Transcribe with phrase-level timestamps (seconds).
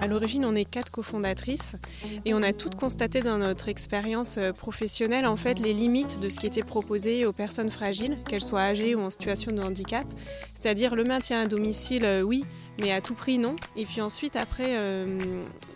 [0.00, 1.76] À l'origine, on est quatre cofondatrices
[2.24, 6.28] et on a toutes constaté dans notre expérience euh, professionnelle en fait les limites de
[6.28, 10.06] ce qui était proposé aux personnes fragiles, qu'elles soient âgées ou en situation de handicap.
[10.54, 12.44] C'est-à-dire le maintien à domicile, euh, oui,
[12.80, 13.56] mais à tout prix non.
[13.76, 15.18] Et puis ensuite, après, euh,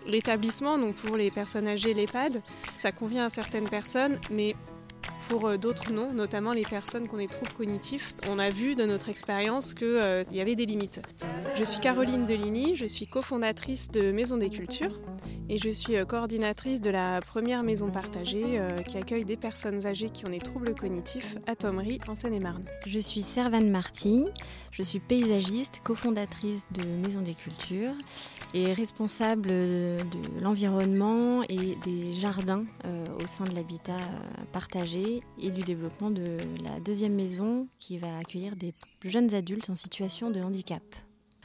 [0.06, 2.42] l'établissement, donc pour les personnes âgées, l'EHPAD,
[2.76, 4.54] ça convient à certaines personnes, mais
[5.28, 8.14] pour d'autres non, notamment les personnes qui ont des troubles cognitifs.
[8.28, 11.00] On a vu de notre expérience qu'il y avait des limites.
[11.56, 14.98] Je suis Caroline Deligny, je suis cofondatrice de Maison des Cultures
[15.48, 20.10] et je suis euh, coordinatrice de la première maison partagée qui accueille des personnes âgées
[20.10, 22.64] qui ont des troubles cognitifs à Thomery en Seine-et-Marne.
[22.86, 24.26] Je suis Servane Marty,
[24.72, 27.94] je suis paysagiste, cofondatrice de Maison des Cultures
[28.52, 29.96] et responsable de
[30.42, 32.64] l'environnement et des jardins
[33.22, 33.98] au sein de l'habitat
[34.52, 39.76] partagé et du développement de la deuxième maison qui va accueillir des jeunes adultes en
[39.76, 40.82] situation de handicap.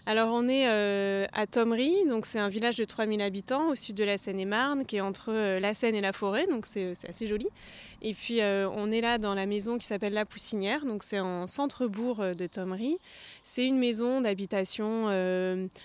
[0.09, 3.95] Alors on est euh, à Thomery, donc c'est un village de 3000 habitants au sud
[3.95, 7.27] de la Seine-et-Marne qui est entre euh, la Seine et la forêt, donc c'est assez
[7.27, 7.47] joli.
[8.01, 11.19] Et puis euh, on est là dans la maison qui s'appelle La Poussinière, donc c'est
[11.19, 12.97] en centre-bourg de Thomery.
[13.43, 15.09] C'est une maison d'habitation,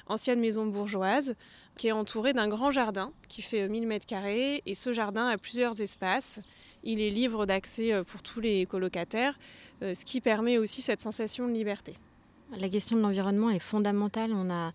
[0.06, 1.34] ancienne maison bourgeoise,
[1.76, 5.36] qui est entourée d'un grand jardin qui fait 1000 mètres carrés et ce jardin a
[5.36, 6.40] plusieurs espaces.
[6.82, 9.38] Il est libre d'accès pour tous les colocataires,
[9.82, 11.92] ce qui permet aussi cette sensation de liberté.
[12.58, 14.32] La question de l'environnement est fondamentale.
[14.32, 14.72] On a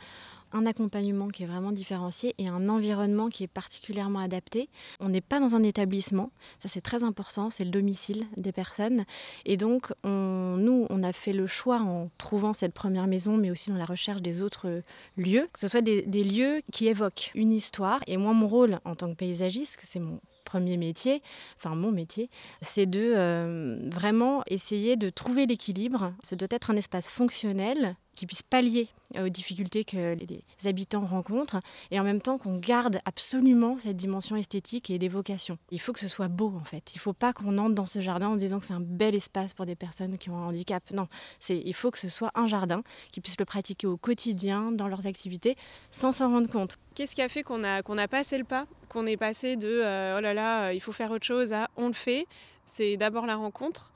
[0.52, 4.69] un accompagnement qui est vraiment différencié et un environnement qui est particulièrement adapté.
[4.99, 9.05] On n'est pas dans un établissement, ça c'est très important, c'est le domicile des personnes.
[9.45, 13.69] Et donc, nous, on a fait le choix en trouvant cette première maison, mais aussi
[13.69, 14.81] dans la recherche des autres
[15.17, 18.02] lieux, que ce soit des, des lieux qui évoquent une histoire.
[18.08, 20.19] Et moi, mon rôle en tant que paysagiste, c'est mon
[20.50, 21.22] premier métier,
[21.58, 26.11] enfin mon métier, c'est de euh, vraiment essayer de trouver l'équilibre.
[26.23, 31.59] Ce doit être un espace fonctionnel qui puisse pallier aux difficultés que les habitants rencontrent
[31.89, 35.58] et en même temps qu'on garde absolument cette dimension esthétique et d'évocation.
[35.72, 36.92] Il faut que ce soit beau en fait.
[36.93, 39.15] Il ne faut pas qu'on entre dans ce jardin en disant que c'est un bel
[39.15, 40.83] espace pour des personnes qui ont un handicap.
[40.92, 41.08] Non,
[41.48, 42.82] il faut que ce soit un jardin
[43.14, 45.55] qui puisse le pratiquer au quotidien dans leurs activités
[45.92, 46.77] sans s'en rendre compte.
[46.99, 50.20] Qu'est-ce qui a fait qu'on a, passé le pas Qu'on est passé de euh, oh
[50.20, 52.27] là là, euh, il faut faire autre chose à on le fait
[52.65, 53.93] C'est d'abord la rencontre.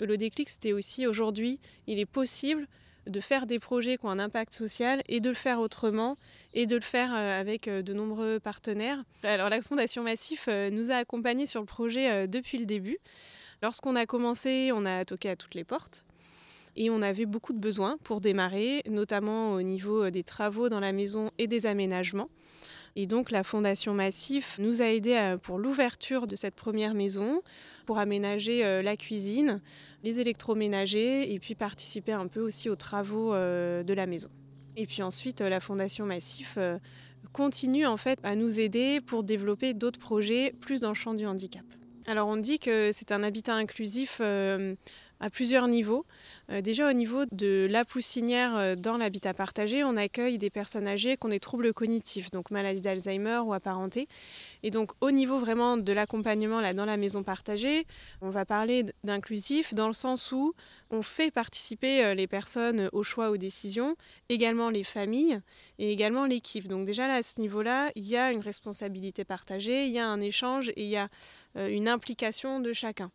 [0.00, 2.66] Le déclic, c'était aussi aujourd'hui, il est possible
[3.06, 6.16] de faire des projets qui ont un impact social et de le faire autrement
[6.52, 8.98] et de le faire euh, avec de nombreux partenaires.
[9.22, 12.98] Alors la Fondation Massif nous a accompagnés sur le projet depuis le début.
[13.62, 16.04] Lorsqu'on a commencé, on a toqué à toutes les portes.
[16.80, 20.92] Et on avait beaucoup de besoins pour démarrer, notamment au niveau des travaux dans la
[20.92, 22.30] maison et des aménagements.
[22.96, 27.42] Et donc la Fondation Massif nous a aidés pour l'ouverture de cette première maison,
[27.86, 29.60] pour aménager euh, la cuisine,
[30.02, 34.28] les électroménagers et puis participer un peu aussi aux travaux euh, de la maison.
[34.76, 36.78] Et puis ensuite, la Fondation Massif euh,
[37.32, 41.26] continue en fait à nous aider pour développer d'autres projets plus dans le champ du
[41.26, 41.64] handicap.
[42.06, 44.20] Alors on dit que c'est un habitat inclusif
[45.20, 46.06] à plusieurs niveaux.
[46.50, 50.88] Euh, déjà au niveau de la poussinière euh, dans l'habitat partagé, on accueille des personnes
[50.88, 54.08] âgées qui ont des troubles cognitifs, donc maladie d'Alzheimer ou apparentés.
[54.62, 57.86] Et donc au niveau vraiment de l'accompagnement là dans la maison partagée,
[58.22, 60.54] on va parler d'inclusif dans le sens où
[60.90, 63.96] on fait participer euh, les personnes au choix, aux décisions,
[64.30, 65.40] également les familles
[65.78, 66.66] et également l'équipe.
[66.66, 70.06] Donc déjà là, à ce niveau-là, il y a une responsabilité partagée, il y a
[70.06, 71.08] un échange et il y a
[71.56, 73.10] une implication de chacun.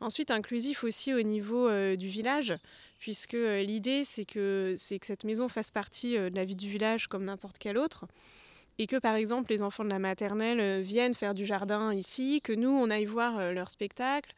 [0.00, 2.54] Ensuite, inclusif aussi au niveau euh, du village,
[2.98, 6.68] puisque euh, l'idée, c'est que, que cette maison fasse partie euh, de la vie du
[6.68, 8.06] village comme n'importe quelle autre.
[8.80, 12.52] Et que par exemple les enfants de la maternelle viennent faire du jardin ici, que
[12.52, 14.32] nous on aille voir leur spectacle,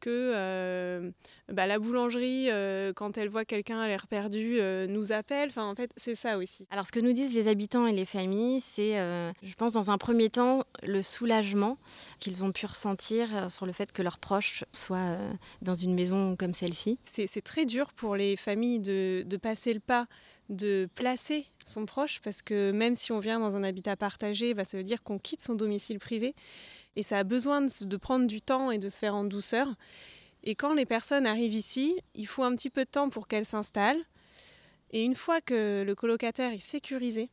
[0.00, 1.10] que euh,
[1.52, 5.48] bah, la boulangerie, euh, quand elle voit quelqu'un à l'air perdu, euh, nous appelle.
[5.48, 6.66] Enfin, en fait, c'est ça aussi.
[6.70, 8.94] Alors, ce que nous disent les habitants et les familles, c'est,
[9.42, 11.78] je pense, dans un premier temps, le soulagement
[12.18, 15.16] qu'ils ont pu ressentir sur le fait que leurs proches soient
[15.62, 16.98] dans une maison comme celle-ci.
[17.04, 20.06] C'est très dur pour les familles de, de passer le pas
[20.48, 24.64] de placer son proche parce que même si on vient dans un habitat partagé, bah,
[24.64, 26.34] ça veut dire qu'on quitte son domicile privé
[26.96, 29.68] et ça a besoin de, prendre du temps et de se faire en douceur.
[30.42, 33.44] Et quand les personnes arrivent ici, il faut un petit peu de temps pour qu'elles
[33.44, 34.02] s'installent.
[34.92, 37.30] Et une fois que le colocataire est sécurisé,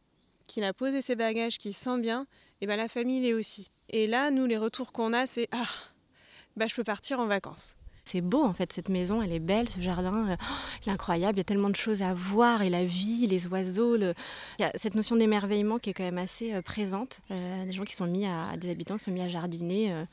[0.47, 2.27] qu'il a posé ses bagages, qu'il se sent bien,
[2.61, 3.71] et ben la famille l'est aussi.
[3.89, 5.69] Et là, nous, les retours qu'on a, c'est Ah,
[6.57, 7.75] bah, je peux partir en vacances.
[8.05, 10.35] C'est beau en fait cette maison, elle est belle, ce jardin, euh,
[10.83, 13.47] il est incroyable, il y a tellement de choses à voir et la vie, les
[13.47, 14.13] oiseaux, il
[14.59, 17.21] y a cette notion d'émerveillement qui est quand même assez euh, présente.
[17.31, 20.05] Euh, des gens qui sont mis à, des habitants qui sont mis à jardiner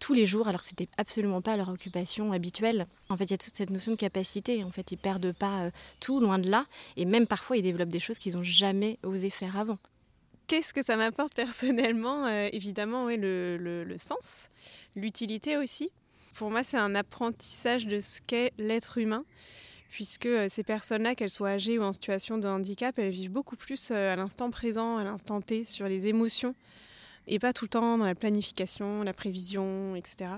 [0.00, 2.86] tous les jours, alors que c'était absolument pas leur occupation habituelle.
[3.08, 4.64] En fait, il y a toute cette notion de capacité.
[4.64, 5.70] En fait, ils perdent pas
[6.00, 6.66] tout, loin de là.
[6.96, 9.78] Et même parfois, ils développent des choses qu'ils n'ont jamais osé faire avant.
[10.48, 14.48] Qu'est-ce que ça m'apporte personnellement Évidemment, le sens,
[14.96, 15.92] l'utilité aussi?
[16.34, 19.24] Pour moi, c'est un apprentissage de ce qu'est l'être humain
[19.92, 23.56] puisque euh, ces personnes-là, qu'elles soient âgées ou en situation de handicap, elles vivent beaucoup
[23.56, 26.54] plus euh, à l'instant présent, à l'instant T, sur les émotions,
[27.28, 30.30] et pas tout le temps dans la planification, la prévision, etc.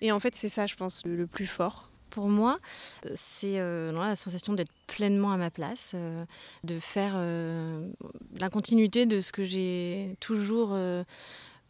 [0.00, 1.90] Et en fait, c'est ça, je pense, le, plus fort.
[2.10, 2.58] Pour moi,
[3.14, 5.94] c'est euh, la sensation d'être pleinement à ma place,
[6.64, 7.14] de faire
[8.38, 10.76] la continuité de ce que j'ai toujours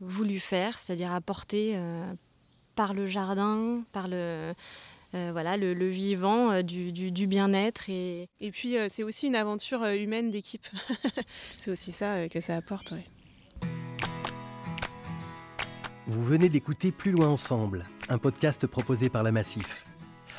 [0.00, 1.78] voulu faire, c'est-à-dire apporter
[2.74, 4.54] par le jardin, par le,
[5.14, 7.90] euh, voilà, le, vivant, euh, du, bien-être.
[7.90, 8.28] Et...
[8.40, 10.66] et puis, euh, c'est aussi une aventure humaine d'équipe.
[11.56, 12.94] c'est aussi ça que ça apporte.
[16.06, 19.84] Vous venez d'écouter Plus loin ensemble, un podcast proposé par la Massif.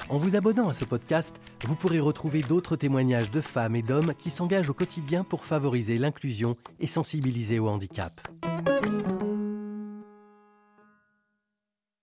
[0.09, 4.13] En vous abonnant à ce podcast, vous pourrez retrouver d'autres témoignages de femmes et d'hommes
[4.15, 8.11] qui s'engagent au quotidien pour favoriser l'inclusion et sensibiliser au handicap.